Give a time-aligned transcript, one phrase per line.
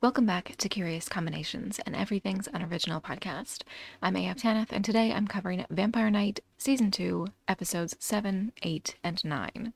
[0.00, 3.64] Welcome back to Curious Combinations and Everything's Unoriginal podcast.
[4.00, 9.24] I'm AF Tanith, and today I'm covering Vampire Knight Season 2, Episodes 7, 8, and
[9.24, 9.72] 9.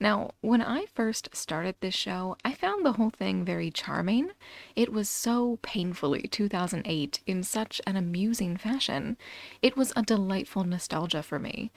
[0.00, 4.30] Now, when I first started this show, I found the whole thing very charming.
[4.74, 9.18] It was so painfully 2008 in such an amusing fashion.
[9.60, 11.70] It was a delightful nostalgia for me.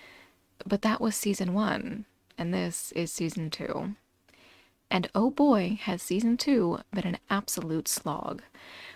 [0.66, 2.05] But that was Season 1,
[2.38, 3.98] and this is Season 2.
[4.96, 8.44] And oh boy, has season two been an absolute slog.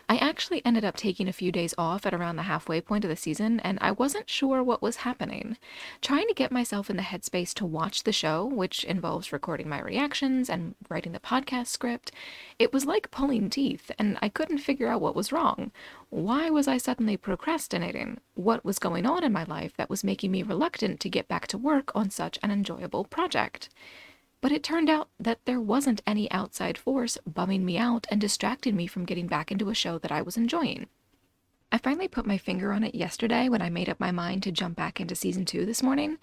[0.08, 3.10] I actually ended up taking a few days off at around the halfway point of
[3.10, 5.58] the season, and I wasn't sure what was happening.
[6.02, 9.82] Trying to get myself in the headspace to watch the show, which involves recording my
[9.82, 12.14] reactions and writing the podcast script,
[12.58, 15.70] it was like pulling teeth, and I couldn't figure out what was wrong.
[16.10, 18.22] Why was I suddenly procrastinating?
[18.36, 21.46] What was going on in my life that was making me reluctant to get back
[21.48, 23.68] to work on such an enjoyable project?
[24.42, 28.76] But it turned out that there wasn't any outside force bumming me out and distracting
[28.76, 30.88] me from getting back into a show that I was enjoying.
[31.72, 34.52] I finally put my finger on it yesterday when I made up my mind to
[34.52, 36.18] jump back into season two this morning.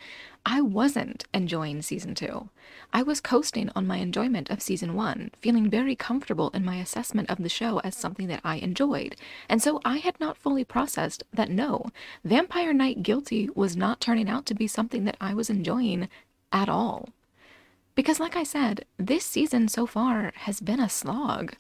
[0.45, 2.49] I wasn't enjoying season two.
[2.93, 7.31] I was coasting on my enjoyment of season one, feeling very comfortable in my assessment
[7.31, 9.15] of the show as something that I enjoyed.
[9.49, 11.91] And so I had not fully processed that no,
[12.25, 16.09] Vampire Knight Guilty was not turning out to be something that I was enjoying
[16.51, 17.11] at all.
[17.97, 21.55] Because, like I said, this season so far has been a slog.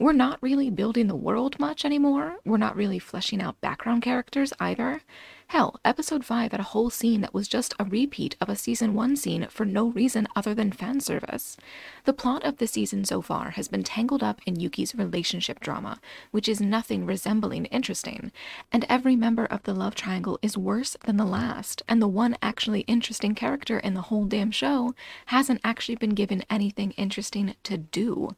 [0.00, 2.38] We're not really building the world much anymore.
[2.44, 5.02] We're not really fleshing out background characters either.
[5.48, 8.94] Hell, episode 5 had a whole scene that was just a repeat of a season
[8.94, 11.56] 1 scene for no reason other than fan service.
[12.02, 16.00] The plot of the season so far has been tangled up in Yuki's relationship drama,
[16.32, 18.32] which is nothing resembling interesting,
[18.72, 22.36] and every member of the love triangle is worse than the last, and the one
[22.42, 27.78] actually interesting character in the whole damn show hasn't actually been given anything interesting to
[27.78, 28.34] do.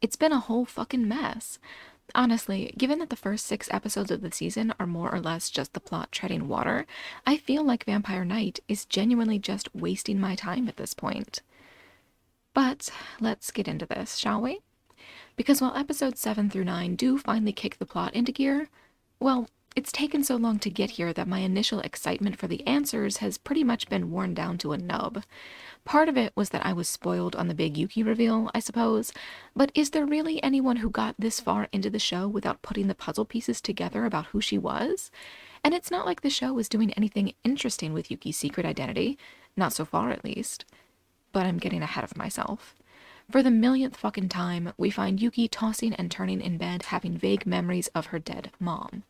[0.00, 1.58] It's been a whole fucking mess.
[2.14, 5.72] Honestly, given that the first six episodes of the season are more or less just
[5.72, 6.86] the plot treading water,
[7.26, 11.42] I feel like Vampire Knight is genuinely just wasting my time at this point.
[12.54, 12.90] But
[13.20, 14.60] let's get into this, shall we?
[15.36, 18.68] Because while episodes 7 through 9 do finally kick the plot into gear,
[19.20, 23.18] well, it's taken so long to get here that my initial excitement for the answers
[23.18, 25.22] has pretty much been worn down to a nub.
[25.84, 29.12] Part of it was that I was spoiled on the big Yuki reveal, I suppose,
[29.54, 32.94] but is there really anyone who got this far into the show without putting the
[32.94, 35.10] puzzle pieces together about who she was?
[35.62, 39.18] And it's not like the show was doing anything interesting with Yuki's secret identity,
[39.58, 40.64] not so far at least.
[41.32, 42.74] But I'm getting ahead of myself.
[43.30, 47.44] For the millionth fucking time, we find Yuki tossing and turning in bed, having vague
[47.44, 49.02] memories of her dead mom.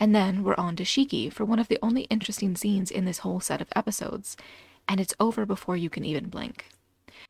[0.00, 3.18] And then we're on to Shiki for one of the only interesting scenes in this
[3.18, 4.36] whole set of episodes,
[4.86, 6.66] and it's over before you can even blink.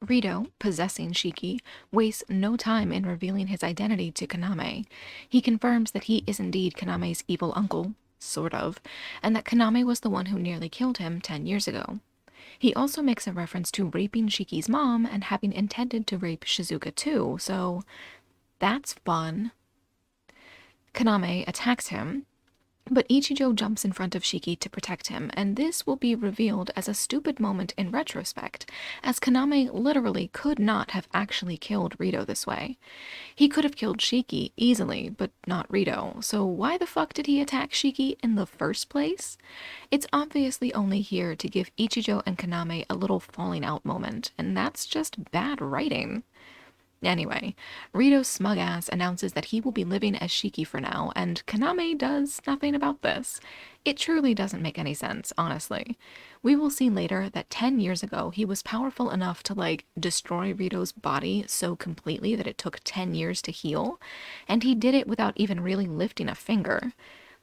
[0.07, 4.85] Rito, possessing Shiki, wastes no time in revealing his identity to Kaname.
[5.29, 8.81] He confirms that he is indeed Kaname's evil uncle, sort of,
[9.23, 12.01] and that Kaname was the one who nearly killed him ten years ago.
[12.59, 16.95] He also makes a reference to raping Shiki's mom and having intended to rape Shizuka
[16.95, 17.83] too, so
[18.59, 19.53] that's fun.
[20.95, 22.27] Kaname attacks him,
[22.91, 26.71] but Ichijo jumps in front of Shiki to protect him, and this will be revealed
[26.77, 28.71] as a stupid moment in retrospect,
[29.03, 32.79] as Kaname literally could not have actually killed Rito this way.
[33.35, 37.41] He could have killed Shiki easily, but not Rito, so why the fuck did he
[37.41, 39.39] attack Shiki in the first place?
[39.91, 44.57] It's obviously only here to give Ichijo and Kaname a little falling out moment, and
[44.57, 46.23] that's just bad writing.
[47.03, 47.55] Anyway,
[47.93, 51.97] Rito's smug ass announces that he will be living as Shiki for now, and Kaname
[51.97, 53.41] does nothing about this.
[53.85, 55.97] It truly doesn't make any sense, honestly.
[56.43, 60.53] We will see later that 10 years ago he was powerful enough to, like, destroy
[60.53, 64.01] Rito's body so completely that it took 10 years to heal,
[64.49, 66.93] and he did it without even really lifting a finger.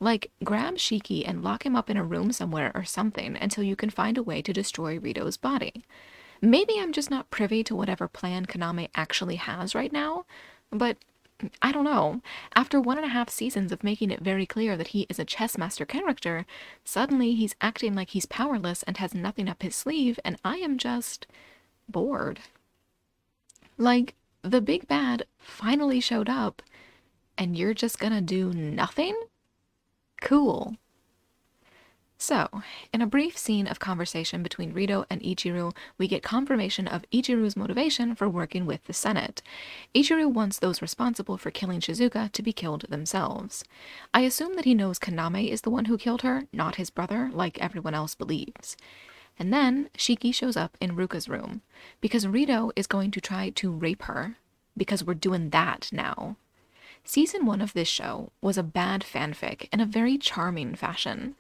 [0.02, 3.78] Like, grab Shiki and lock him up in a room somewhere or something until you
[3.78, 5.86] can find a way to destroy Rito's body.
[6.46, 10.26] Maybe I'm just not privy to whatever plan Kaname actually has right now,
[10.70, 10.98] but
[11.60, 12.22] I don't know.
[12.56, 15.26] After one and a half seasons of making it very clear that he is a
[15.26, 16.46] chess master character,
[16.84, 20.78] suddenly he's acting like he's powerless and has nothing up his sleeve, and I am
[20.78, 21.26] just
[21.90, 22.42] bored.
[23.80, 24.14] Like,
[24.44, 26.62] the big bad finally showed up,
[27.40, 29.20] and you're just gonna do nothing?
[30.22, 30.78] Cool.
[32.18, 32.62] So,
[32.94, 37.58] in a brief scene of conversation between Rito and Ichiru, we get confirmation of Ichiru's
[37.58, 39.42] motivation for working with the Senate.
[39.94, 43.66] Ichiru wants those responsible for killing Shizuka to be killed themselves.
[44.14, 47.30] I assume that he knows Kaname is the one who killed her, not his brother,
[47.34, 48.78] like everyone else believes.
[49.38, 51.62] And then Shiki shows up in Ruka's room,
[52.00, 54.38] because Rito is going to try to rape her,
[54.78, 56.38] because we're doing that now.
[57.04, 61.36] Season 1 of this show was a bad fanfic in a very charming fashion.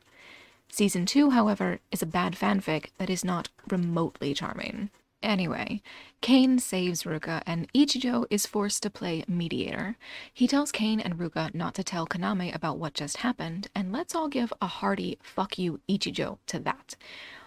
[0.76, 4.90] Season 2, however, is a bad fanfic that is not remotely charming.
[5.24, 5.82] Anyway,
[6.20, 9.96] Kane saves Ruka and Ichijo is forced to play mediator.
[10.34, 14.14] He tells Kane and Ruka not to tell Kaname about what just happened, and let's
[14.14, 16.98] all give a hearty fuck you Ichijo to that.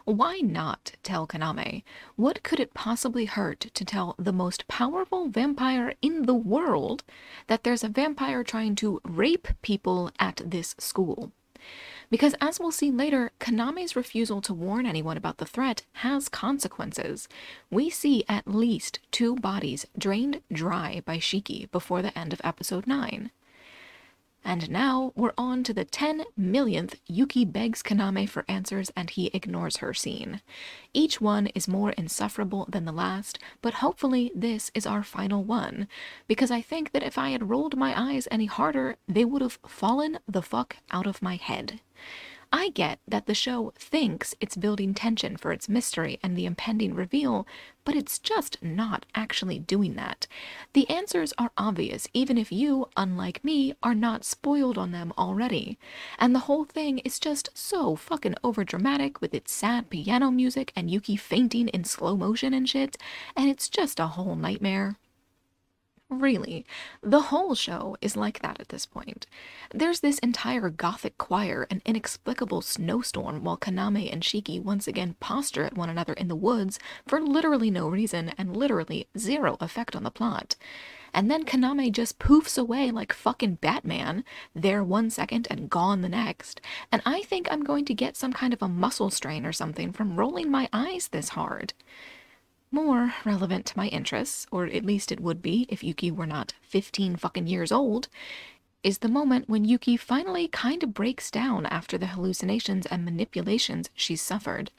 [0.07, 1.83] Why not tell Kaname?
[2.17, 7.05] What could it possibly hurt to tell the most powerful vampire in the world
[7.47, 11.31] that there's a vampire trying to rape people at this school?
[12.11, 17.29] Because as we'll see later, Kaname's refusal to warn anyone about the threat has consequences.
[17.71, 22.87] We see at least two bodies drained dry by Shiki before the end of episode
[22.87, 23.31] 9.
[24.45, 29.31] And now we're on to the 10 millionth Yuki begs Kaname for answers and he
[29.35, 30.41] ignores her scene.
[30.95, 35.89] Each one is more insufferable than the last, but hopefully this is our final one,
[36.29, 39.59] because I think that if I had rolled my eyes any harder, they would have
[39.67, 41.81] fallen the fuck out of my head.
[42.51, 46.95] I get that the show thinks it's building tension for its mystery and the impending
[46.95, 47.47] reveal,
[47.85, 50.27] but it's just not actually doing that.
[50.73, 55.79] The answers are obvious, even if you, unlike me, are not spoiled on them already.
[56.19, 60.91] And the whole thing is just so fucking overdramatic with its sad piano music and
[60.91, 62.97] Yuki fainting in slow motion and shit,
[63.37, 64.97] and it's just a whole nightmare.
[66.11, 66.65] Really,
[67.03, 69.27] the whole show is like that at this point.
[69.75, 75.65] There's this entire gothic choir, an inexplicable snowstorm, while Kaname and Shiki once again posture
[75.65, 80.03] at one another in the woods for literally no reason and literally zero effect on
[80.03, 80.57] the plot.
[81.13, 86.09] And then Kaname just poofs away like fucking Batman, there one second and gone the
[86.09, 86.63] next.
[86.91, 89.93] And I think I'm going to get some kind of a muscle strain or something
[89.93, 91.75] from rolling my eyes this hard.
[92.71, 96.53] More relevant to my interests, or at least it would be if Yuki were not
[96.63, 98.09] 15 fucking years old,
[98.83, 103.89] is the moment when Yuki finally kind of breaks down after the hallucinations and manipulations
[103.95, 104.71] she's suffered.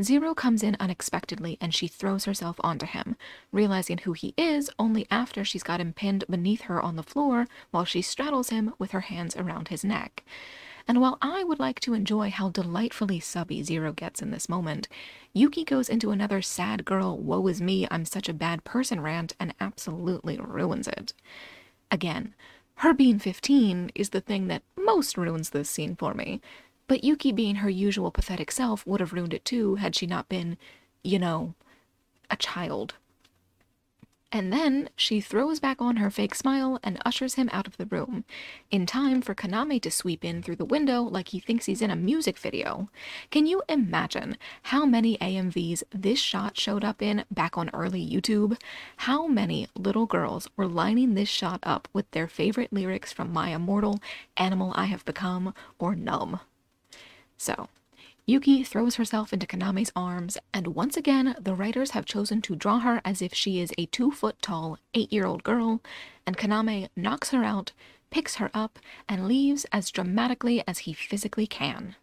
[0.00, 3.16] Zero comes in unexpectedly and she throws herself onto him,
[3.50, 7.46] realizing who he is only after she's got him pinned beneath her on the floor
[7.70, 10.24] while she straddles him with her hands around his neck.
[10.90, 14.88] And while I would like to enjoy how delightfully subby Zero gets in this moment,
[15.32, 19.32] Yuki goes into another sad girl, woe is me, I'm such a bad person rant
[19.38, 21.12] and absolutely ruins it.
[21.92, 22.34] Again,
[22.78, 26.40] her being 15 is the thing that most ruins this scene for me,
[26.88, 30.28] but Yuki being her usual pathetic self would have ruined it too had she not
[30.28, 30.58] been,
[31.04, 31.54] you know,
[32.30, 32.94] a child.
[34.32, 37.86] And then she throws back on her fake smile and ushers him out of the
[37.86, 38.24] room,
[38.70, 41.90] in time for Kaname to sweep in through the window like he thinks he's in
[41.90, 42.90] a music video.
[43.32, 48.56] Can you imagine how many AMVs this shot showed up in back on early YouTube?
[48.98, 53.48] How many little girls were lining this shot up with their favorite lyrics from My
[53.48, 54.00] Immortal,
[54.36, 56.38] Animal I Have Become, or Numb?
[57.36, 57.68] So,
[58.26, 62.78] Yuki throws herself into Kaname's arms, and once again, the writers have chosen to draw
[62.80, 65.80] her as if she is a two foot tall, eight year old girl,
[66.26, 67.72] and Kaname knocks her out,
[68.10, 68.78] picks her up,
[69.08, 71.96] and leaves as dramatically as he physically can.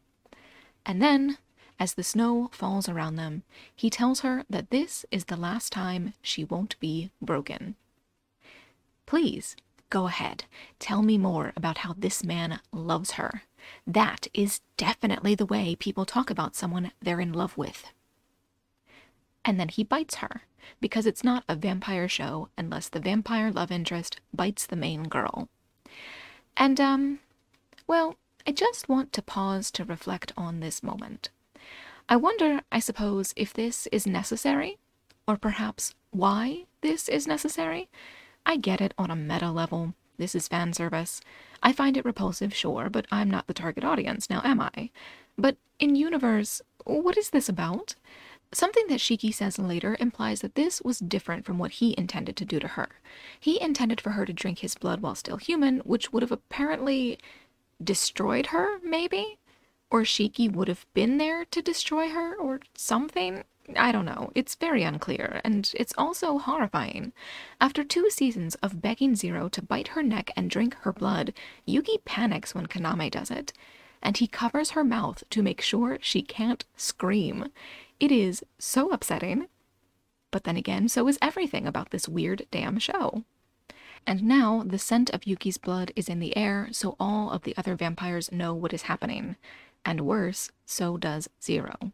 [0.85, 1.37] And then,
[1.79, 3.43] as the snow falls around them,
[3.75, 7.75] he tells her that this is the last time she won't be broken.
[9.05, 9.55] Please,
[9.89, 10.45] go ahead.
[10.79, 13.43] Tell me more about how this man loves her.
[13.85, 17.91] That is definitely the way people talk about someone they're in love with.
[19.45, 20.43] And then he bites her,
[20.81, 25.47] because it's not a vampire show unless the vampire love interest bites the main girl.
[26.55, 27.19] And, um,
[27.87, 31.29] well, I just want to pause to reflect on this moment.
[32.09, 34.77] I wonder, I suppose, if this is necessary,
[35.27, 37.89] or perhaps why this is necessary.
[38.45, 39.93] I get it on a meta level.
[40.17, 41.21] This is fan service.
[41.61, 44.89] I find it repulsive, sure, but I'm not the target audience, now am I?
[45.37, 47.95] But in universe, what is this about?
[48.53, 52.45] Something that Shiki says later implies that this was different from what he intended to
[52.45, 52.89] do to her.
[53.39, 57.19] He intended for her to drink his blood while still human, which would have apparently
[57.83, 59.37] destroyed her, maybe?
[59.91, 63.43] Or Shiki would have been there to destroy her, or something?
[63.75, 64.31] I don't know.
[64.33, 67.11] It's very unclear, and it's also horrifying.
[67.59, 71.33] After two seasons of begging Zero to bite her neck and drink her blood,
[71.65, 73.51] Yuki panics when Kaname does it,
[74.01, 77.49] and he covers her mouth to make sure she can't scream.
[77.99, 79.47] It is so upsetting.
[80.31, 83.23] But then again, so is everything about this weird damn show.
[84.05, 87.55] And now the scent of Yuki's blood is in the air, so all of the
[87.57, 89.35] other vampires know what is happening.
[89.83, 91.91] And worse, so does Zero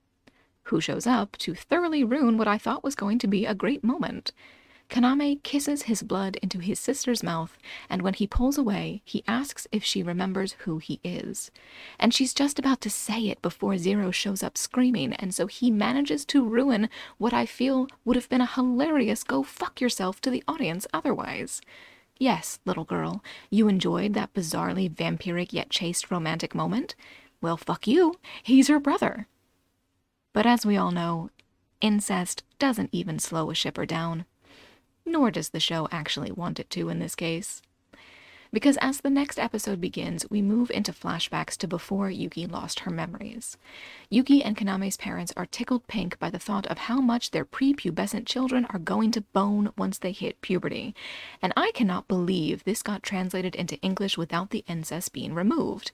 [0.65, 3.83] who shows up to thoroughly ruin what I thought was going to be a great
[3.83, 4.31] moment.
[4.89, 7.57] Kaname kisses his blood into his sister's mouth,
[7.89, 11.49] and when he pulls away, he asks if she remembers who he is.
[11.99, 15.71] And she's just about to say it before Zero shows up screaming, and so he
[15.71, 20.29] manages to ruin what I feel would have been a hilarious go fuck yourself to
[20.29, 21.59] the audience otherwise.
[22.19, 26.93] Yes, little girl, you enjoyed that bizarrely vampiric yet chaste romantic moment?
[27.41, 28.19] Well, fuck you.
[28.43, 29.27] He's her brother.
[30.33, 31.29] But as we all know,
[31.79, 34.25] incest doesn't even slow a shipper down
[35.05, 37.61] nor does the show actually want it to in this case.
[38.51, 42.91] Because as the next episode begins, we move into flashbacks to before Yuki lost her
[42.91, 43.57] memories.
[44.11, 48.27] Yuki and Kaname's parents are tickled pink by the thought of how much their prepubescent
[48.27, 50.93] children are going to bone once they hit puberty,
[51.41, 55.91] and I cannot believe this got translated into English without the incest being removed.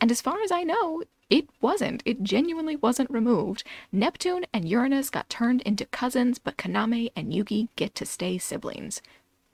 [0.00, 2.02] And as far as I know, it wasn't.
[2.04, 3.62] It genuinely wasn't removed.
[3.92, 9.02] Neptune and Uranus got turned into cousins, but Kaname and Yuki get to stay siblings.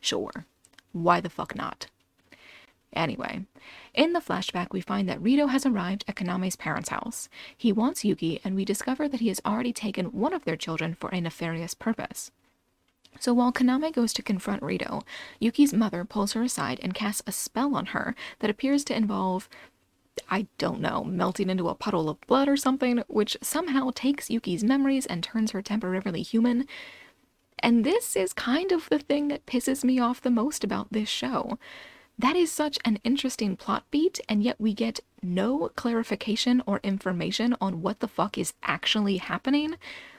[0.01, 0.47] Sure.
[0.93, 1.89] Why the fuck not?
[2.93, 3.45] Anyway,
[3.93, 7.29] in the flashback, we find that Rito has arrived at Kaname's parents' house.
[7.55, 10.95] He wants Yuki, and we discover that he has already taken one of their children
[10.95, 12.31] for a nefarious purpose.
[13.21, 15.03] So while Kaname goes to confront Rito,
[15.41, 19.49] Yuki's mother pulls her aside and casts a spell on her that appears to involve
[20.31, 24.65] I don't know, melting into a puddle of blood or something, which somehow takes Yuki's
[24.65, 26.67] memories and turns her temporarily human.
[27.59, 31.09] And this is kind of the thing that pisses me off the most about this
[31.09, 31.59] show.
[32.19, 37.55] That is such an interesting plot beat, and yet we get no clarification or information
[37.61, 39.75] on what the fuck is actually happening.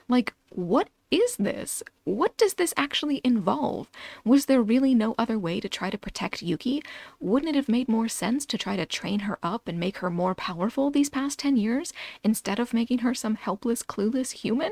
[0.08, 1.84] Like, what is this?
[2.04, 3.90] What does this actually involve?
[4.26, 6.84] Was there really no other way to try to protect Yuki?
[7.20, 10.10] Wouldn't it have made more sense to try to train her up and make her
[10.10, 14.72] more powerful these past 10 years instead of making her some helpless, clueless human?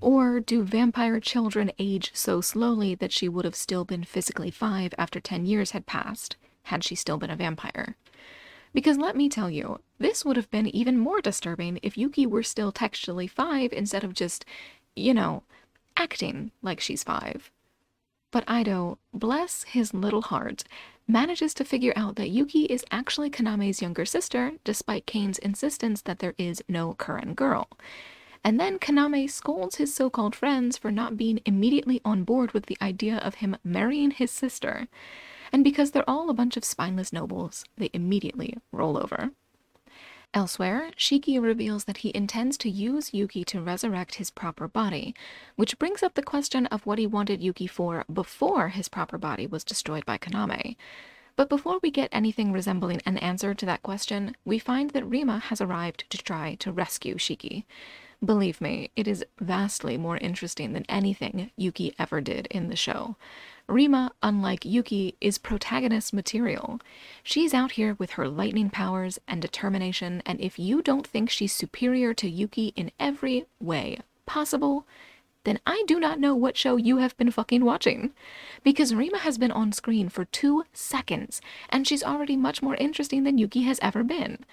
[0.00, 4.94] Or do vampire children age so slowly that she would have still been physically five
[4.98, 7.96] after 10 years had passed, had she still been a vampire?
[8.72, 12.42] Because let me tell you, this would have been even more disturbing if Yuki were
[12.42, 14.44] still textually five instead of just,
[14.96, 15.42] you know,
[16.02, 17.50] acting like she's five.
[18.32, 20.64] But Aido, bless his little heart,
[21.06, 26.18] manages to figure out that Yuki is actually Kaname's younger sister, despite Kane's insistence that
[26.18, 27.68] there is no Kuran girl.
[28.42, 32.66] And then Kaname scolds his so called friends for not being immediately on board with
[32.66, 34.88] the idea of him marrying his sister.
[35.52, 39.30] And because they're all a bunch of spineless nobles, they immediately roll over.
[40.34, 45.14] Elsewhere, Shiki reveals that he intends to use Yuki to resurrect his proper body,
[45.56, 49.46] which brings up the question of what he wanted Yuki for before his proper body
[49.46, 50.76] was destroyed by Kaname.
[51.36, 55.38] But before we get anything resembling an answer to that question, we find that Rima
[55.38, 57.64] has arrived to try to rescue Shiki.
[58.24, 63.16] Believe me, it is vastly more interesting than anything Yuki ever did in the show.
[63.66, 66.80] Rima, unlike Yuki, is protagonist material.
[67.24, 71.52] She's out here with her lightning powers and determination, and if you don't think she's
[71.52, 74.86] superior to Yuki in every way possible,
[75.44, 78.12] then I do not know what show you have been fucking watching.
[78.62, 83.24] Because Rima has been on screen for two seconds, and she's already much more interesting
[83.24, 84.44] than Yuki has ever been.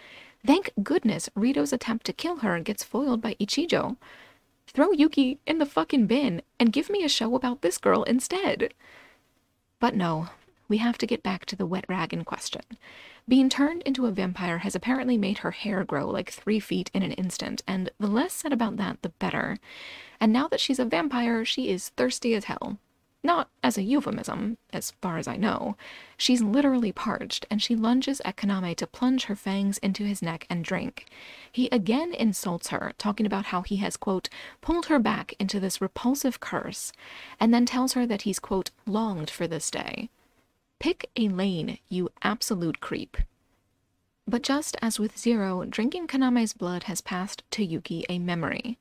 [0.45, 3.97] Thank goodness Rito's attempt to kill her gets foiled by Ichijo.
[4.67, 8.73] Throw Yuki in the fucking bin and give me a show about this girl instead.
[9.79, 10.29] But no,
[10.67, 12.61] we have to get back to the wet rag in question.
[13.27, 17.03] Being turned into a vampire has apparently made her hair grow like three feet in
[17.03, 19.57] an instant, and the less said about that, the better.
[20.19, 22.77] And now that she's a vampire, she is thirsty as hell.
[23.21, 25.75] Not as a euphemism, as far as I know.
[26.15, 30.47] She's literally parched, and she lunges at Kaname to plunge her fangs into his neck
[30.49, 31.05] and drink.
[31.51, 34.29] He again insults her, talking about how he has, quote,
[34.61, 36.93] pulled her back into this repulsive curse,
[37.41, 40.09] and then tells her that he's, quote, longed for this day.
[40.79, 43.17] Pick a lane, you absolute creep.
[44.25, 48.77] But just as with Zero, drinking Kaname's blood has passed to Yuki a memory.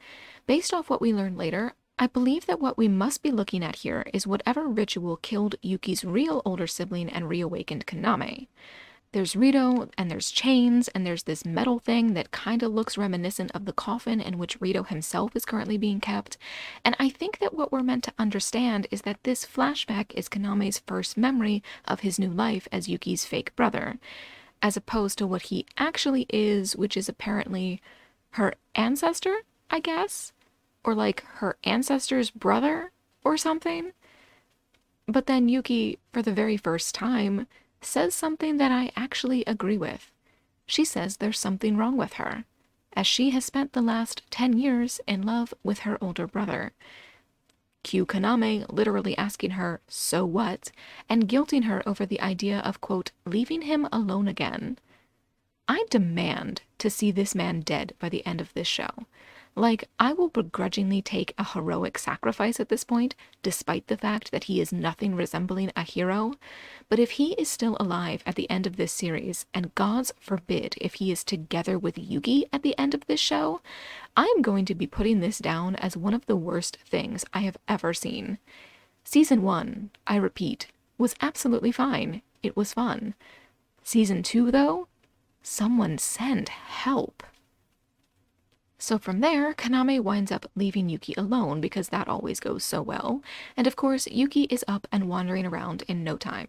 [0.46, 3.76] Based off what we learn later, I believe that what we must be looking at
[3.76, 8.46] here is whatever ritual killed Yuki's real older sibling and reawakened Kaname.
[9.10, 13.50] There's Rito, and there's chains, and there's this metal thing that kind of looks reminiscent
[13.52, 16.36] of the coffin in which Rito himself is currently being kept.
[16.84, 20.78] And I think that what we're meant to understand is that this flashback is Kaname's
[20.86, 23.98] first memory of his new life as Yuki's fake brother,
[24.62, 27.80] as opposed to what he actually is, which is apparently
[28.32, 29.38] her ancestor,
[29.70, 30.32] I guess?
[30.84, 32.92] Or like her ancestor's brother
[33.24, 33.92] or something.
[35.06, 37.46] But then Yuki, for the very first time,
[37.80, 40.10] says something that I actually agree with.
[40.66, 42.44] She says there's something wrong with her,
[42.94, 46.72] as she has spent the last 10 years in love with her older brother.
[47.82, 50.70] cue Kaname literally asking her, so what,
[51.08, 54.78] and guilting her over the idea of, quote, leaving him alone again.
[55.66, 59.06] I demand to see this man dead by the end of this show.
[59.54, 64.44] Like, I will begrudgingly take a heroic sacrifice at this point, despite the fact that
[64.44, 66.34] he is nothing resembling a hero.
[66.88, 70.76] But if he is still alive at the end of this series, and gods forbid
[70.80, 73.60] if he is together with Yuki at the end of this show,
[74.16, 77.40] I am going to be putting this down as one of the worst things I
[77.40, 78.38] have ever seen.
[79.04, 82.22] Season 1, I repeat, was absolutely fine.
[82.42, 83.14] It was fun.
[83.82, 84.86] Season 2, though,
[85.42, 87.22] someone send help.
[88.80, 93.22] So from there, Kaname winds up leaving Yuki alone because that always goes so well,
[93.56, 96.48] and of course, Yuki is up and wandering around in no time.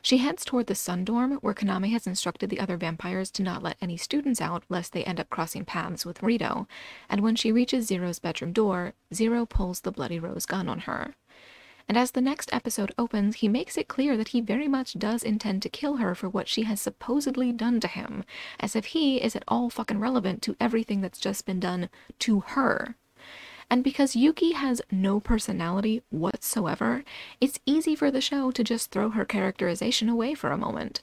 [0.00, 3.62] She heads toward the Sun Dorm, where Kaname has instructed the other vampires to not
[3.62, 6.68] let any students out lest they end up crossing paths with Rito,
[7.08, 11.14] and when she reaches Zero's bedroom door, Zero pulls the Bloody Rose gun on her
[11.88, 15.22] and as the next episode opens, he makes it clear that he very much does
[15.22, 18.24] intend to kill her for what she has supposedly done to him,
[18.58, 22.40] as if he is at all fucking relevant to everything that's just been done to
[22.40, 22.96] her.
[23.70, 27.04] And because Yuki has no personality whatsoever,
[27.40, 31.02] it's easy for the show to just throw her characterization away for a moment.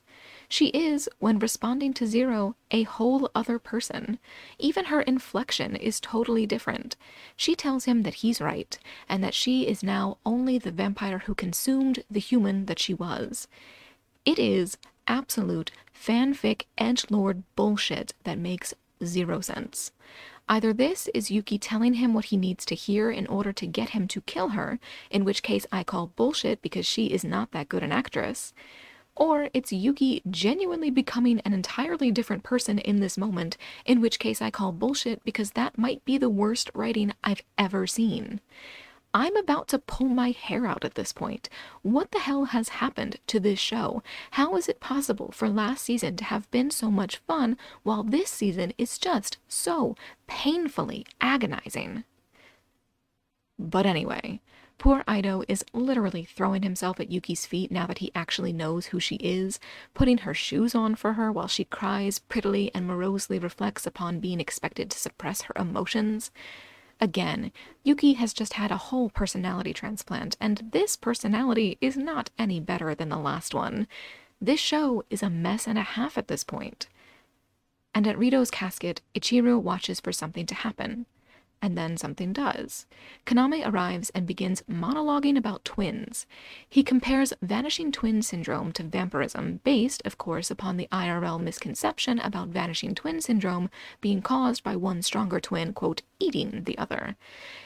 [0.52, 4.20] She is, when responding to Zero, a whole other person.
[4.60, 6.98] Even her inflection is totally different.
[7.38, 8.78] She tells him that he's right,
[9.08, 13.48] and that she is now only the vampire who consumed the human that she was.
[14.26, 14.78] It is
[15.08, 19.94] absolute fanfic edgelord bullshit that makes zero sense.
[20.50, 23.92] Either this is Yuki telling him what he needs to hear in order to get
[23.92, 27.70] him to kill her, in which case I call bullshit because she is not that
[27.70, 28.54] good an actress,
[29.16, 34.42] or it's Yuki genuinely becoming an entirely different person in this moment, in which case
[34.42, 38.42] I call bullshit because that might be the worst writing I've ever seen.
[39.14, 41.50] I'm about to pull my hair out at this point.
[41.82, 44.02] What the hell has happened to this show?
[44.32, 48.30] How is it possible for last season to have been so much fun while this
[48.30, 52.06] season is just so painfully agonizing?
[53.60, 54.40] But anyway,
[54.82, 59.00] Poor Aido is literally throwing himself at Yuki's feet now that he actually knows who
[59.00, 59.60] she is,
[59.94, 64.40] putting her shoes on for her while she cries prettily and morosely reflects upon being
[64.40, 66.32] expected to suppress her emotions.
[67.00, 67.52] Again,
[67.84, 72.96] Yuki has just had a whole personality transplant, and this personality is not any better
[72.96, 73.88] than the last one.
[74.42, 76.88] This show is a mess and a half at this point.
[77.94, 81.06] And at Rito's casket, Ichiru watches for something to happen
[81.62, 82.86] and then something does.
[83.26, 86.26] Kaname arrives and begins monologuing about twins.
[86.68, 92.50] He compares vanishing twin syndrome to vampirism, based, of course, upon the IRL misconception about
[92.50, 93.70] vanishing twin syndrome
[94.02, 97.16] being caused by one stronger twin, quote, eating the other.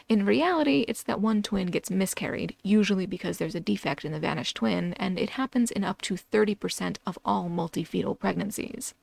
[0.08, 4.20] In reality, it's that one twin gets miscarried, usually because there's a defect in the
[4.20, 8.94] vanished twin, and it happens in up to 30% of all multifetal pregnancies.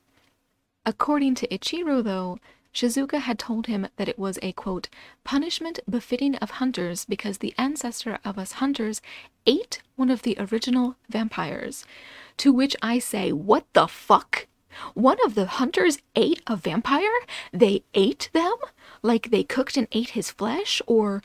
[0.85, 2.39] According to Ichiru, though,
[2.73, 4.89] Shizuka had told him that it was a quote,
[5.23, 9.01] punishment befitting of hunters because the ancestor of us hunters
[9.45, 11.85] ate one of the original vampires.
[12.37, 14.47] To which I say, what the fuck?
[14.95, 17.19] One of the hunters ate a vampire?
[17.51, 18.55] They ate them?
[19.03, 20.81] Like they cooked and ate his flesh?
[20.87, 21.21] Or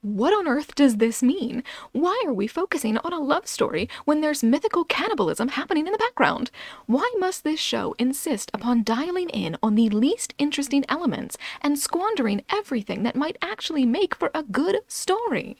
[0.00, 1.64] what on earth does this mean?
[1.92, 5.98] Why are we focusing on a love story when there's mythical cannibalism happening in the
[5.98, 6.50] background?
[6.86, 12.44] Why must this show insist upon dialing in on the least interesting elements and squandering
[12.50, 15.58] everything that might actually make for a good story?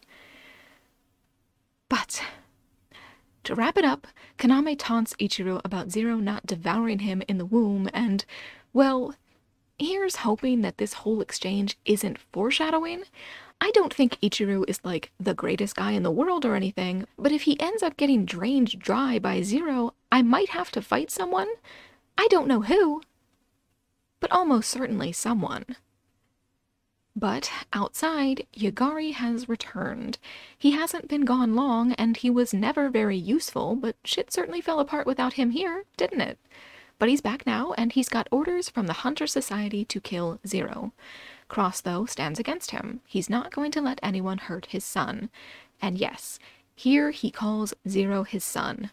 [1.88, 2.22] But
[3.44, 4.07] to wrap it up,
[4.38, 8.24] Kaname taunts Ichiru about Zero not devouring him in the womb, and,
[8.72, 9.14] well,
[9.79, 13.05] here's hoping that this whole exchange isn't foreshadowing.
[13.61, 17.33] I don't think Ichiru is like the greatest guy in the world or anything, but
[17.33, 21.49] if he ends up getting drained dry by Zero, I might have to fight someone.
[22.16, 23.03] I don't know who,
[24.21, 25.64] but almost certainly someone.
[27.16, 30.18] But outside, Yagari has returned.
[30.57, 34.79] He hasn't been gone long, and he was never very useful, but shit certainly fell
[34.79, 36.38] apart without him here, didn't it?
[36.99, 40.92] But he's back now, and he's got orders from the Hunter Society to kill Zero.
[41.49, 43.01] Cross, though, stands against him.
[43.07, 45.31] He's not going to let anyone hurt his son.
[45.81, 46.39] And yes,
[46.75, 48.91] here he calls Zero his son.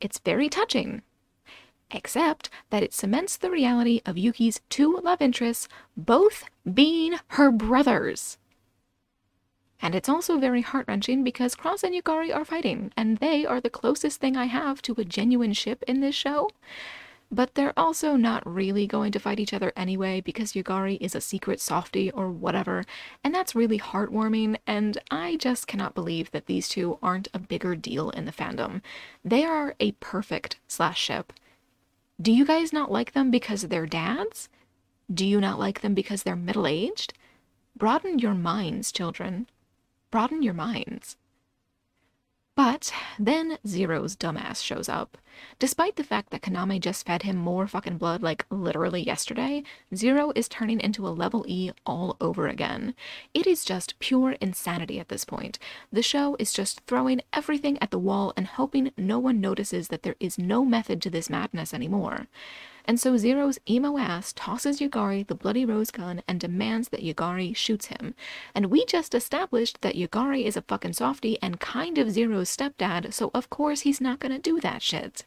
[0.00, 1.02] It's very touching,
[1.90, 8.36] except that it cements the reality of Yuki's two love interests both being her brothers.
[9.80, 13.60] And it's also very heart wrenching because Cross and Yagari are fighting, and they are
[13.60, 16.50] the closest thing I have to a genuine ship in this show.
[17.34, 21.20] But they're also not really going to fight each other anyway because Yagari is a
[21.20, 22.84] secret softie or whatever,
[23.24, 27.74] and that's really heartwarming, and I just cannot believe that these two aren't a bigger
[27.74, 28.82] deal in the fandom.
[29.24, 31.32] They are a perfect slash ship.
[32.22, 34.48] Do you guys not like them because they're dads?
[35.12, 37.14] Do you not like them because they're middle aged?
[37.76, 39.48] Broaden your minds, children.
[40.12, 41.16] Broaden your minds.
[42.56, 45.18] But then Zero's dumbass shows up.
[45.58, 50.32] Despite the fact that Kaname just fed him more fucking blood like literally yesterday, Zero
[50.36, 52.94] is turning into a level E all over again.
[53.32, 55.58] It is just pure insanity at this point.
[55.92, 60.04] The show is just throwing everything at the wall and hoping no one notices that
[60.04, 62.28] there is no method to this madness anymore.
[62.86, 67.56] And so Zero's emo ass tosses Yagari the bloody rose gun and demands that Yagari
[67.56, 68.14] shoots him.
[68.54, 73.12] And we just established that Yagari is a fucking softie and kind of Zero's stepdad,
[73.14, 75.24] so of course he's not gonna do that shit.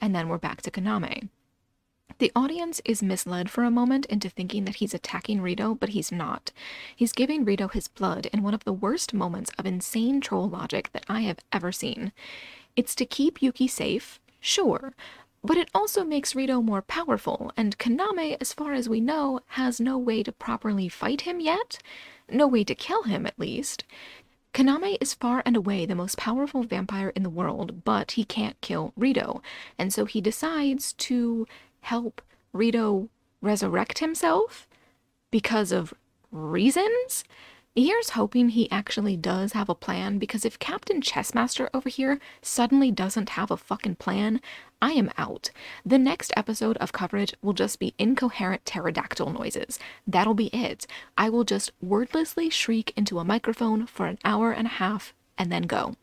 [0.00, 1.28] And then we're back to Kaname.
[2.18, 6.12] The audience is misled for a moment into thinking that he's attacking Rito, but he's
[6.12, 6.52] not.
[6.94, 10.90] He's giving Rito his blood in one of the worst moments of insane troll logic
[10.92, 12.12] that I have ever seen.
[12.76, 14.92] It's to keep Yuki safe, sure,
[15.44, 19.80] but it also makes Rito more powerful, and Kaname, as far as we know, has
[19.80, 21.78] no way to properly fight him yet.
[22.30, 23.84] No way to kill him, at least.
[24.54, 28.60] Kaname is far and away the most powerful vampire in the world, but he can't
[28.60, 29.42] kill Rito,
[29.78, 31.46] and so he decides to
[31.80, 33.08] help Rito
[33.40, 34.68] resurrect himself
[35.30, 35.94] because of
[36.30, 37.24] reasons?
[37.74, 42.90] Here's hoping he actually does have a plan because if Captain Chessmaster over here suddenly
[42.90, 44.42] doesn't have a fucking plan,
[44.82, 45.48] I am out.
[45.82, 49.78] The next episode of coverage will just be incoherent pterodactyl noises.
[50.06, 50.86] That'll be it.
[51.16, 55.50] I will just wordlessly shriek into a microphone for an hour and a half and
[55.50, 55.96] then go.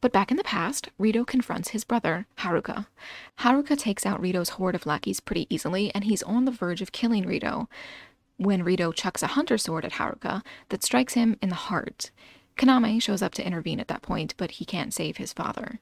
[0.00, 2.86] But back in the past, Rito confronts his brother, Haruka.
[3.40, 6.92] Haruka takes out Rito's horde of lackeys pretty easily, and he's on the verge of
[6.92, 7.68] killing Rito
[8.36, 12.10] when Rito chucks a hunter sword at Haruka that strikes him in the heart.
[12.56, 15.80] Kaname shows up to intervene at that point, but he can't save his father.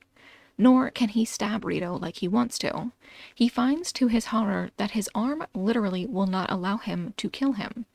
[0.56, 2.92] Nor can he stab Rito like he wants to.
[3.34, 7.52] He finds to his horror that his arm literally will not allow him to kill
[7.52, 7.86] him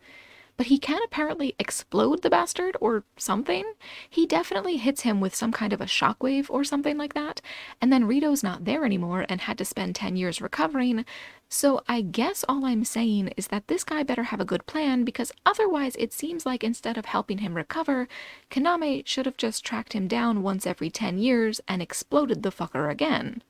[0.59, 3.63] but he can apparently explode the bastard or something.
[4.09, 7.39] He definitely hits him with some kind of a shockwave or something like that,
[7.79, 11.05] and then Rito's not there anymore and had to spend 10 years recovering.
[11.47, 15.05] So I guess all I'm saying is that this guy better have a good plan
[15.05, 18.09] because otherwise it seems like instead of helping him recover,
[18.51, 22.91] Kaname should have just tracked him down once every 10 years and exploded the fucker
[22.91, 23.43] again.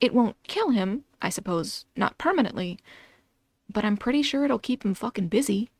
[0.00, 2.80] It won't kill him, I suppose, not permanently,
[3.72, 5.70] but I'm pretty sure it'll keep him fucking busy.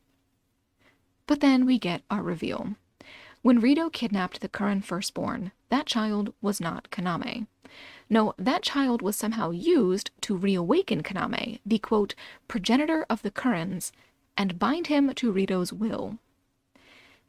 [1.27, 2.75] But then we get our reveal.
[3.41, 7.47] When Rito kidnapped the Kuran firstborn, that child was not Kaname.
[8.09, 12.15] No, that child was somehow used to reawaken Kaname, the quote,
[12.47, 13.91] progenitor of the Kurans,
[14.37, 16.19] and bind him to Rito's will.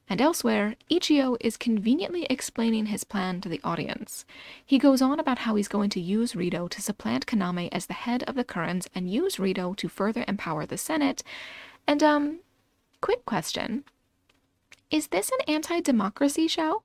[0.08, 4.26] And elsewhere, Ichio is conveniently explaining his plan to the audience.
[4.64, 7.94] He goes on about how he's going to use Rito to supplant Kaname as the
[7.94, 11.22] head of the Kurans and use Rito to further empower the Senate.
[11.86, 12.40] And, um,
[13.04, 13.84] Quick question
[14.90, 16.84] Is this an anti democracy show?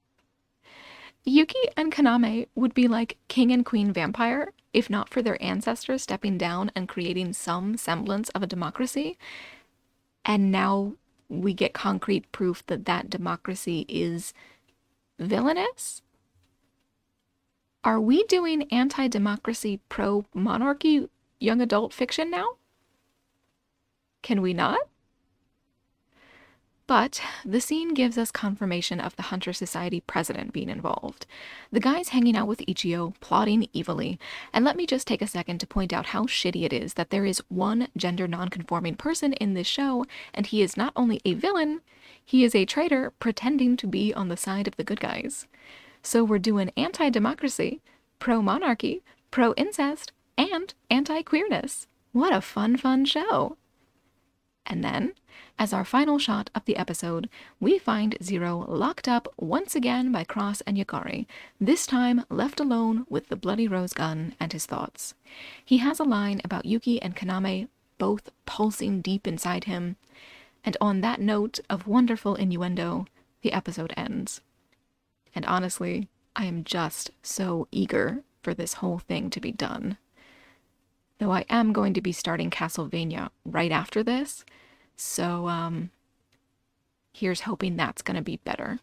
[1.24, 6.02] Yuki and Kaname would be like king and queen vampire if not for their ancestors
[6.02, 9.18] stepping down and creating some semblance of a democracy.
[10.26, 10.96] And now
[11.30, 14.34] we get concrete proof that that democracy is
[15.20, 16.02] villainous?
[17.86, 21.08] Are we doing anti democracy, pro monarchy
[21.40, 22.58] young adult fiction now?
[24.22, 24.82] Can we not?
[26.90, 31.28] But the scene gives us confirmation of the Hunter Society president being involved.
[31.72, 34.20] The guy's hanging out with Ichio, plotting evilly.
[34.52, 37.12] And let me just take a second to point out how shitty it is that
[37.12, 41.36] there is one gender nonconforming person in this show, and he is not only a
[41.36, 41.82] villain,
[42.26, 45.46] he is a traitor pretending to be on the side of the good guys.
[46.02, 47.84] So we're doing anti democracy,
[48.18, 51.86] pro monarchy, pro incest, and anti queerness.
[52.14, 53.58] What a fun, fun show!
[54.66, 55.14] And then,
[55.60, 60.24] as our final shot of the episode, we find Zero locked up once again by
[60.24, 61.28] Cross and Yagari,
[61.60, 65.14] this time left alone with the bloody rose gun and his thoughts.
[65.64, 67.68] He has a line about Yuki and Kaname
[67.98, 69.98] both pulsing deep inside him,
[70.64, 73.06] and on that note of wonderful innuendo,
[73.42, 74.40] the episode ends.
[75.36, 79.98] And honestly, I am just so eager for this whole thing to be done.
[81.18, 84.46] Though I am going to be starting Castlevania right after this,
[85.00, 85.92] so, um,
[87.14, 88.80] here's hoping that's going to be better.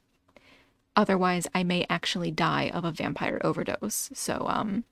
[0.96, 4.08] Otherwise, I may actually die of a vampire overdose.
[4.14, 4.84] So, um,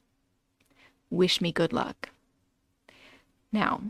[1.09, 2.11] wish me good luck.
[3.51, 3.81] Now,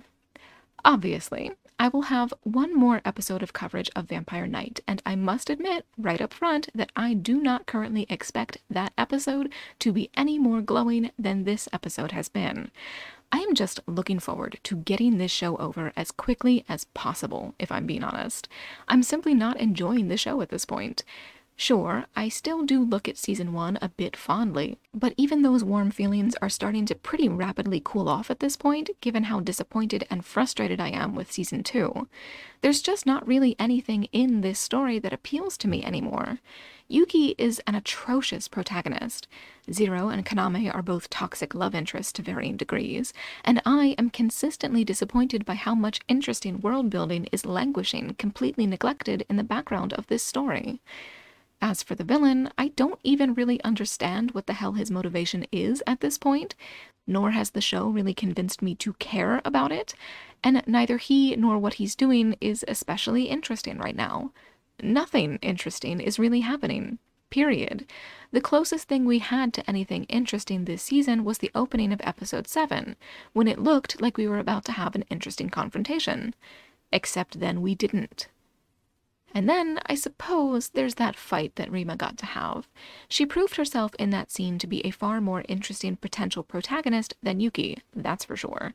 [0.85, 1.51] obviously,
[1.85, 5.85] I will have one more episode of coverage of Vampire Knight, and I must admit
[5.99, 10.63] right up front that I do not currently expect that episode to be any more
[10.63, 12.71] glowing than this episode has been.
[13.31, 17.71] I am just looking forward to getting this show over as quickly as possible, if
[17.71, 18.49] I'm being honest.
[18.89, 21.05] I'm simply not enjoying the show at this point.
[21.57, 25.93] Sure, I still do look at season one a bit fondly, but even those warm
[25.93, 30.25] feelings are starting to pretty rapidly cool off at this point, given how disappointed and
[30.25, 32.09] frustrated I am with season two.
[32.61, 36.41] There's just not really anything in this story that appeals to me anymore.
[36.89, 39.29] Yuki is an atrocious protagonist.
[39.73, 43.15] Zero and Kaname are both toxic love interests to varying degrees,
[43.45, 49.25] and I am consistently disappointed by how much interesting world building is languishing, completely neglected
[49.31, 50.81] in the background of this story.
[51.61, 55.83] As for the villain, I don't even really understand what the hell his motivation is
[55.87, 56.55] at this point,
[57.07, 59.95] nor has the show really convinced me to care about it,
[60.43, 64.33] and neither he nor what he's doing is especially interesting right now.
[64.83, 66.99] Nothing interesting is really happening.
[67.31, 67.87] Period.
[68.31, 72.47] The closest thing we had to anything interesting this season was the opening of episode
[72.47, 72.97] 7,
[73.33, 76.35] when it looked like we were about to have an interesting confrontation.
[76.93, 78.29] Except then we didn't.
[79.35, 82.69] And then, I suppose, there's that fight that Rima got to have.
[83.09, 87.41] She proved herself in that scene to be a far more interesting potential protagonist than
[87.41, 88.73] Yuki, that's for sure.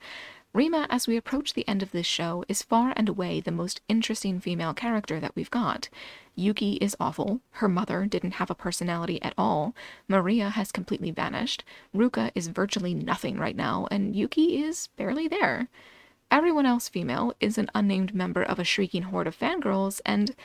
[0.51, 3.81] Rima, as we approach the end of this show, is far and away the most
[3.87, 5.87] interesting female character that we've got.
[6.35, 7.39] Yuki is awful.
[7.51, 9.75] Her mother didn't have a personality at all.
[10.07, 11.63] Maria has completely vanished.
[11.95, 15.69] Ruka is virtually nothing right now, and Yuki is barely there.
[16.31, 20.35] Everyone else female is an unnamed member of a shrieking horde of fangirls, and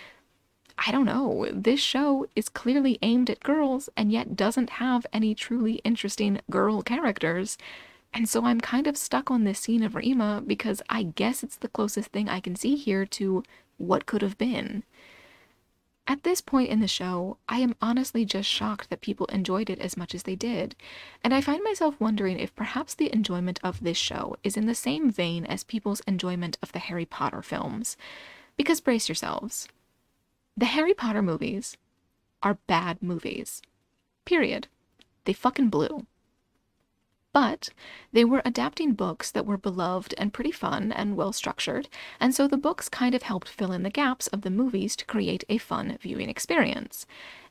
[0.79, 5.35] I don't know, this show is clearly aimed at girls and yet doesn't have any
[5.35, 7.57] truly interesting girl characters.
[8.13, 11.57] And so I'm kind of stuck on this scene of Rima because I guess it's
[11.57, 13.43] the closest thing I can see here to
[13.77, 14.85] what could have been.
[16.07, 19.79] At this point in the show, I am honestly just shocked that people enjoyed it
[19.79, 20.77] as much as they did,
[21.23, 24.75] and I find myself wondering if perhaps the enjoyment of this show is in the
[24.75, 27.97] same vein as people's enjoyment of the Harry Potter films.
[28.57, 29.67] Because brace yourselves.
[30.57, 31.79] The Harry Potter movies
[32.43, 33.63] are bad movies.
[34.27, 34.69] Period.
[35.25, 36.07] They fucking blew.
[37.35, 37.71] But
[38.13, 41.89] they were adapting books that were beloved and pretty fun and well structured,
[42.21, 45.05] and so the books kind of helped fill in the gaps of the movies to
[45.05, 47.07] create a fun viewing experience.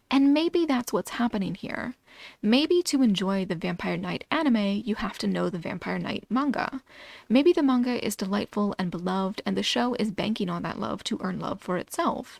[0.09, 1.95] And maybe that's what's happening here.
[2.41, 6.81] Maybe to enjoy the Vampire Knight anime, you have to know the Vampire Knight manga.
[7.27, 11.03] Maybe the manga is delightful and beloved, and the show is banking on that love
[11.05, 12.39] to earn love for itself.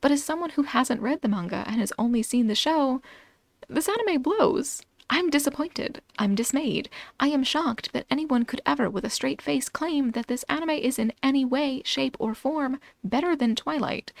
[0.00, 3.00] But as someone who hasn't read the manga and has only seen the show,
[3.68, 4.82] this anime blows.
[5.12, 6.02] I'm disappointed.
[6.20, 6.88] I'm dismayed.
[7.18, 10.70] I am shocked that anyone could ever, with a straight face, claim that this anime
[10.70, 14.12] is in any way, shape, or form better than Twilight.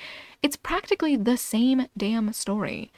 [0.42, 2.90] It's practically the same damn story.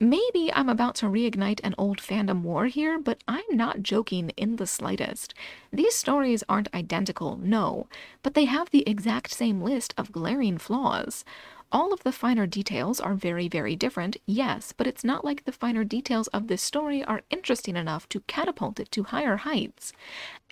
[0.00, 4.56] Maybe I'm about to reignite an old fandom war here, but I'm not joking in
[4.56, 5.34] the slightest.
[5.70, 7.88] These stories aren't identical, no,
[8.22, 11.26] but they have the exact same list of glaring flaws.
[11.72, 15.52] All of the finer details are very, very different, yes, but it's not like the
[15.52, 19.94] finer details of this story are interesting enough to catapult it to higher heights.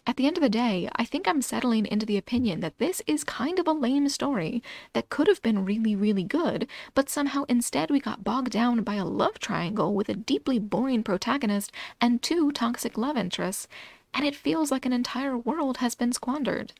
[0.06, 3.02] At the end of the day, I think I'm settling into the opinion that this
[3.06, 4.62] is kind of a lame story
[4.94, 8.94] that could have been really, really good, but somehow instead we got bogged down by
[8.94, 13.68] a love triangle with a deeply boring protagonist and two toxic love interests,
[14.14, 16.72] and it feels like an entire world has been squandered.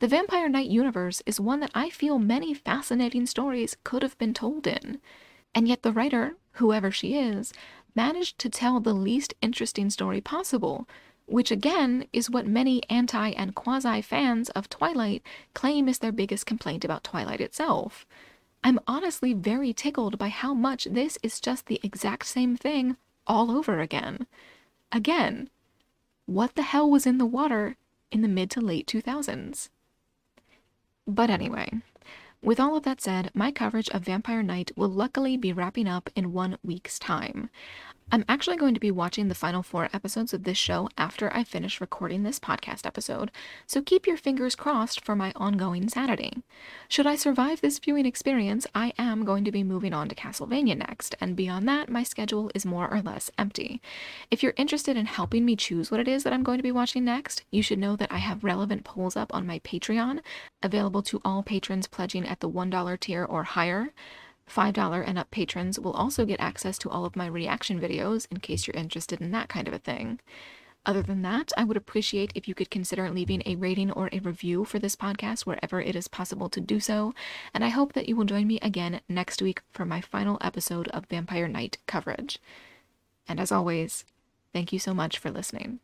[0.00, 4.34] The Vampire Knight universe is one that I feel many fascinating stories could have been
[4.34, 5.00] told in.
[5.54, 7.52] And yet the writer, whoever she is,
[7.94, 10.88] managed to tell the least interesting story possible,
[11.26, 15.22] which again is what many anti and quasi fans of Twilight
[15.54, 18.04] claim is their biggest complaint about Twilight itself.
[18.64, 23.50] I'm honestly very tickled by how much this is just the exact same thing all
[23.50, 24.26] over again.
[24.90, 25.50] Again,
[26.26, 27.76] what the hell was in the water
[28.10, 29.68] in the mid to late 2000s?
[31.06, 31.70] But anyway,
[32.42, 36.10] with all of that said, my coverage of Vampire Knight will luckily be wrapping up
[36.14, 37.50] in one week's time.
[38.12, 41.42] I'm actually going to be watching the final four episodes of this show after I
[41.42, 43.32] finish recording this podcast episode,
[43.66, 46.42] so keep your fingers crossed for my ongoing sanity.
[46.88, 50.76] Should I survive this viewing experience, I am going to be moving on to Castlevania
[50.76, 53.80] next, and beyond that, my schedule is more or less empty.
[54.30, 56.72] If you're interested in helping me choose what it is that I'm going to be
[56.72, 60.20] watching next, you should know that I have relevant polls up on my Patreon,
[60.62, 63.92] available to all patrons pledging at the $1 tier or higher.
[64.50, 68.38] $5 and up patrons will also get access to all of my reaction videos in
[68.38, 70.20] case you're interested in that kind of a thing.
[70.86, 74.18] Other than that, I would appreciate if you could consider leaving a rating or a
[74.18, 77.14] review for this podcast wherever it is possible to do so.
[77.54, 80.88] And I hope that you will join me again next week for my final episode
[80.88, 82.38] of Vampire Knight coverage.
[83.26, 84.04] And as always,
[84.52, 85.80] thank you so much for listening.